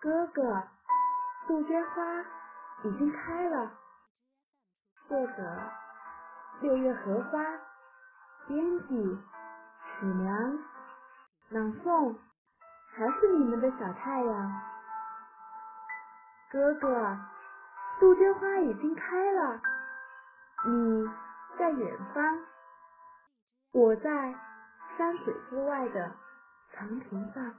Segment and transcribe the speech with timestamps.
[0.00, 0.62] 哥哥，
[1.46, 2.02] 杜鹃花
[2.84, 3.70] 已经开了。
[5.06, 5.70] 作者：
[6.62, 7.38] 六月荷花，
[8.46, 9.18] 编辑：
[9.84, 10.58] 史良，
[11.50, 12.16] 朗诵：
[12.94, 14.62] 还是你们的小太阳。
[16.50, 17.18] 哥哥，
[18.00, 19.60] 杜鹃花已经开了，
[20.66, 21.10] 你
[21.58, 22.38] 在远方，
[23.72, 24.34] 我在
[24.96, 26.10] 山水之外的
[26.72, 27.54] 长亭上。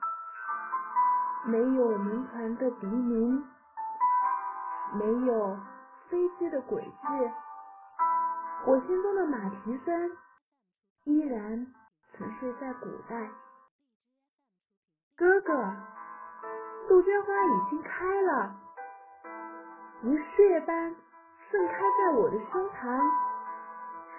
[1.44, 3.44] 没有轮船的笛鸣，
[4.94, 5.58] 没有
[6.08, 7.32] 飞机的轨迹，
[8.68, 10.12] 我心中的马蹄声
[11.06, 11.66] 依然
[12.14, 13.32] 沉睡在古代。
[15.18, 15.76] 哥哥，
[16.88, 18.56] 杜鹃花已经开了，
[20.04, 20.96] 如血般
[21.50, 23.02] 盛开在我的胸膛，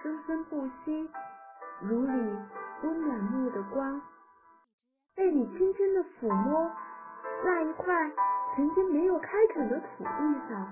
[0.02, 1.08] 生生不息，
[1.82, 2.36] 如你
[2.82, 4.02] 温暖目的光，
[5.14, 6.68] 被你轻轻的抚摸。
[7.44, 8.10] 那一块
[8.54, 10.68] 曾经没有开垦的土地上，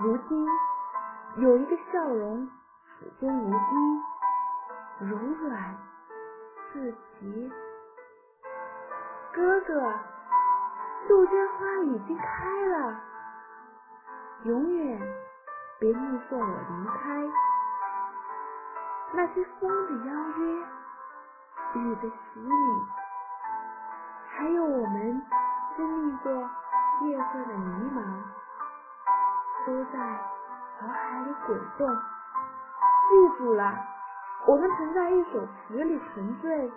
[0.00, 0.46] 如今
[1.36, 2.48] 有一个笑容，
[2.98, 5.76] 始终如一，柔软
[6.72, 7.52] 至极。
[9.34, 9.92] 哥哥，
[11.06, 13.00] 杜鹃花已经开了，
[14.44, 14.98] 永远
[15.78, 17.30] 别目送我离开。
[19.12, 20.66] 那些风的邀约，
[21.74, 23.05] 雨的洗礼。
[24.36, 25.22] 还有我们
[25.76, 26.30] 经历过
[27.08, 28.22] 夜色的迷茫，
[29.66, 31.88] 都在脑海里滚动。
[33.08, 33.74] 记住了，
[34.46, 36.70] 我们曾在一首词里沉醉，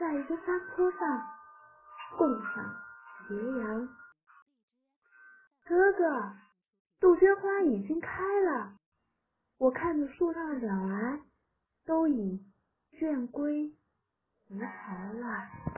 [0.00, 1.22] 在一个山坡上
[2.18, 2.74] 共赏
[3.28, 3.88] 斜阳。
[5.66, 6.32] 哥哥，
[6.98, 8.08] 杜鹃花已经开
[8.40, 8.72] 了，
[9.58, 11.20] 我看着树上的鸟儿
[11.86, 12.44] 都已
[12.98, 13.72] 倦归
[14.48, 14.66] 胡巢
[15.20, 15.73] 了。